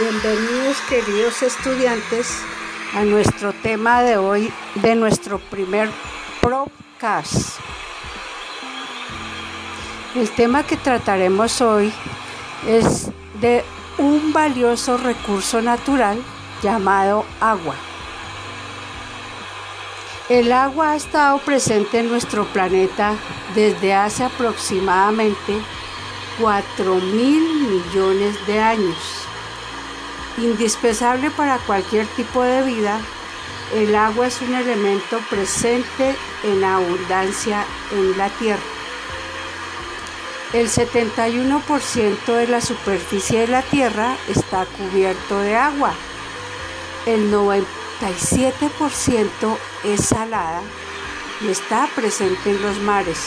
Bienvenidos 0.00 0.78
queridos 0.88 1.42
estudiantes 1.42 2.40
a 2.94 3.02
nuestro 3.04 3.52
tema 3.52 4.00
de 4.00 4.16
hoy 4.16 4.50
de 4.76 4.94
nuestro 4.94 5.38
primer 5.38 5.90
podcast. 6.40 7.58
El 10.14 10.30
tema 10.30 10.62
que 10.62 10.78
trataremos 10.78 11.60
hoy 11.60 11.92
es 12.66 13.10
de 13.42 13.62
un 13.98 14.32
valioso 14.32 14.96
recurso 14.96 15.60
natural 15.60 16.18
llamado 16.62 17.26
agua. 17.38 17.74
El 20.30 20.50
agua 20.50 20.92
ha 20.92 20.96
estado 20.96 21.36
presente 21.40 21.98
en 21.98 22.08
nuestro 22.08 22.46
planeta 22.46 23.16
desde 23.54 23.92
hace 23.92 24.24
aproximadamente 24.24 25.60
4 26.40 26.94
mil 26.94 27.68
millones 27.68 28.46
de 28.46 28.60
años. 28.60 29.19
Indispensable 30.40 31.30
para 31.30 31.58
cualquier 31.58 32.06
tipo 32.06 32.42
de 32.42 32.62
vida, 32.62 32.98
el 33.74 33.94
agua 33.94 34.26
es 34.26 34.40
un 34.40 34.54
elemento 34.54 35.20
presente 35.28 36.16
en 36.42 36.64
abundancia 36.64 37.66
en 37.92 38.16
la 38.16 38.30
Tierra. 38.30 38.62
El 40.54 40.68
71% 40.68 42.24
de 42.26 42.48
la 42.48 42.60
superficie 42.60 43.40
de 43.40 43.48
la 43.48 43.62
Tierra 43.62 44.16
está 44.28 44.66
cubierto 44.66 45.40
de 45.40 45.56
agua. 45.56 45.94
El 47.06 47.32
97% 47.32 49.58
es 49.84 50.06
salada 50.06 50.62
y 51.42 51.48
está 51.48 51.88
presente 51.94 52.50
en 52.50 52.60
los 52.62 52.78
mares. 52.78 53.26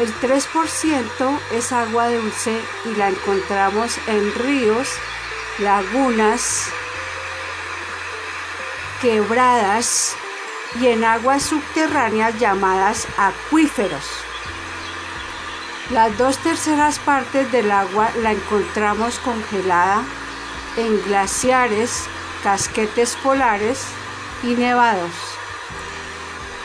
El 0.00 0.12
3% 0.14 1.38
es 1.52 1.72
agua 1.72 2.10
dulce 2.10 2.58
y 2.84 2.94
la 2.96 3.10
encontramos 3.10 3.96
en 4.08 4.34
ríos, 4.34 4.88
lagunas, 5.58 6.66
quebradas 9.00 10.14
y 10.80 10.88
en 10.88 11.04
aguas 11.04 11.42
subterráneas 11.42 12.38
llamadas 12.38 13.06
acuíferos. 13.16 14.04
Las 15.90 16.16
dos 16.18 16.38
terceras 16.38 16.98
partes 16.98 17.50
del 17.52 17.70
agua 17.70 18.10
la 18.20 18.32
encontramos 18.32 19.18
congelada 19.20 20.02
en 20.76 21.02
glaciares, 21.04 22.04
casquetes 22.42 23.16
polares 23.22 23.84
y 24.42 24.48
nevados. 24.48 25.12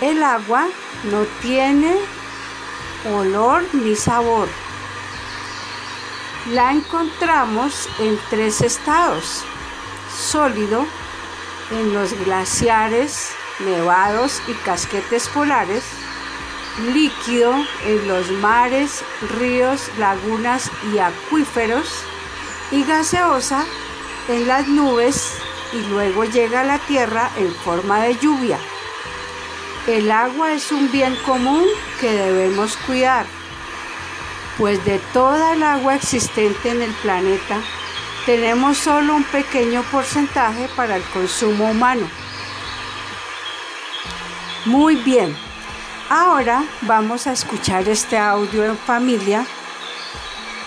El 0.02 0.24
agua 0.24 0.68
no 1.04 1.24
tiene 1.42 1.96
olor 3.14 3.64
ni 3.74 3.96
sabor. 3.96 4.50
La 6.50 6.72
encontramos 6.72 7.88
en 8.00 8.20
tres 8.32 8.62
estados. 8.62 9.44
Sólido, 10.12 10.88
en 11.70 11.94
los 11.94 12.14
glaciares, 12.26 13.30
nevados 13.60 14.42
y 14.48 14.54
casquetes 14.66 15.28
polares. 15.28 15.84
Líquido 16.94 17.54
en 17.86 18.08
los 18.08 18.32
mares, 18.32 19.04
ríos, 19.38 19.92
lagunas 20.00 20.72
y 20.92 20.98
acuíferos. 20.98 21.88
Y 22.72 22.86
gaseosa 22.86 23.64
en 24.28 24.48
las 24.48 24.68
nubes 24.68 25.36
y 25.74 25.82
luego 25.90 26.26
llega 26.26 26.62
a 26.62 26.66
la 26.66 26.80
tierra 26.80 27.30
en 27.38 27.54
forma 27.54 28.02
de 28.02 28.18
lluvia. 28.18 28.58
El 29.88 30.12
agua 30.12 30.54
es 30.54 30.72
un 30.72 30.92
bien 30.92 31.16
común 31.26 31.66
que 32.00 32.12
debemos 32.12 32.78
cuidar, 32.78 33.26
pues 34.62 34.86
de 34.86 35.00
toda 35.12 35.54
el 35.54 35.64
agua 35.64 35.96
existente 35.96 36.70
en 36.70 36.84
el 36.84 36.94
planeta, 37.02 37.60
tenemos 38.28 38.78
solo 38.78 39.16
un 39.16 39.24
pequeño 39.24 39.82
porcentaje 39.92 40.70
para 40.76 40.98
el 40.98 41.04
consumo 41.06 41.72
humano. 41.72 42.08
Muy 44.66 44.98
bien, 44.98 45.36
ahora 46.12 46.64
vamos 46.82 47.26
a 47.26 47.32
escuchar 47.32 47.90
este 47.90 48.20
audio 48.20 48.64
en 48.64 48.78
familia 48.78 49.48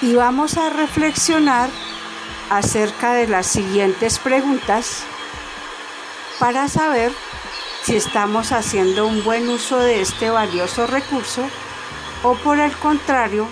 y 0.02 0.16
vamos 0.16 0.56
a 0.56 0.70
reflexionar 0.70 1.70
acerca 2.50 3.12
de 3.12 3.28
las 3.28 3.46
siguientes 3.46 4.18
preguntas 4.18 5.04
para 6.40 6.66
saber 6.66 7.12
si 7.84 7.94
estamos 7.94 8.50
haciendo 8.50 9.06
un 9.06 9.22
buen 9.22 9.48
uso 9.48 9.78
de 9.78 10.00
este 10.00 10.30
valioso 10.30 10.88
recurso 10.88 11.48
o 12.24 12.34
por 12.34 12.58
el 12.58 12.72
contrario 12.78 13.46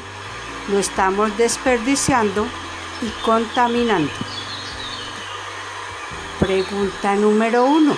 lo 0.68 0.78
estamos 0.78 1.36
desperdiciando 1.36 2.46
y 3.02 3.08
contaminando. 3.24 4.12
Pregunta 6.38 7.14
número 7.14 7.64
uno. 7.64 7.96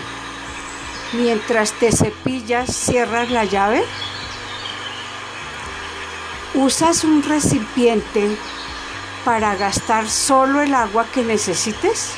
Mientras 1.12 1.72
te 1.72 1.92
cepillas, 1.92 2.74
¿cierras 2.74 3.30
la 3.30 3.44
llave? 3.44 3.84
¿Usas 6.54 7.04
un 7.04 7.22
recipiente 7.22 8.36
para 9.24 9.54
gastar 9.56 10.08
solo 10.08 10.60
el 10.60 10.74
agua 10.74 11.06
que 11.12 11.22
necesites? 11.22 12.14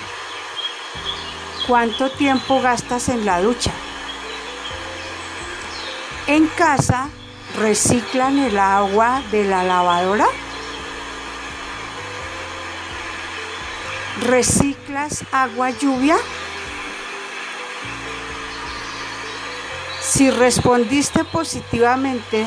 ¿Cuánto 1.67 2.11
tiempo 2.11 2.61
gastas 2.61 3.09
en 3.09 3.25
la 3.25 3.41
ducha? 3.41 3.73
En 6.27 6.47
casa 6.49 7.09
reciclan 7.55 8.39
el 8.39 8.59
agua 8.59 9.23
de 9.31 9.45
la 9.45 9.63
lavadora. 9.65 10.27
¿Reciclas 14.23 15.25
agua 15.33 15.71
lluvia? 15.71 16.17
Si 20.01 20.31
respondiste 20.31 21.25
positivamente 21.25 22.47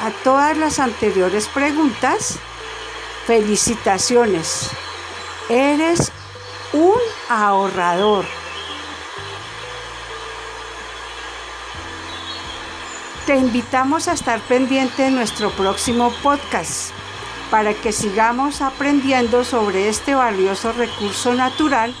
a 0.00 0.10
todas 0.24 0.56
las 0.56 0.78
anteriores 0.78 1.48
preguntas, 1.48 2.38
felicitaciones. 3.26 4.70
Eres 5.48 6.10
un 6.72 6.98
ahorrador. 7.28 8.24
Te 13.26 13.36
invitamos 13.36 14.08
a 14.08 14.12
estar 14.12 14.40
pendiente 14.40 15.02
de 15.02 15.10
nuestro 15.10 15.50
próximo 15.50 16.12
podcast 16.22 16.90
para 17.50 17.74
que 17.74 17.92
sigamos 17.92 18.62
aprendiendo 18.62 19.44
sobre 19.44 19.88
este 19.88 20.14
valioso 20.14 20.72
recurso 20.72 21.34
natural 21.34 21.94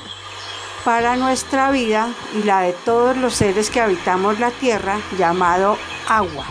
para 0.84 1.16
nuestra 1.16 1.70
vida 1.70 2.08
y 2.34 2.44
la 2.44 2.62
de 2.62 2.72
todos 2.72 3.16
los 3.16 3.34
seres 3.34 3.70
que 3.70 3.80
habitamos 3.80 4.40
la 4.40 4.50
tierra 4.50 4.98
llamado 5.18 5.76
agua. 6.08 6.46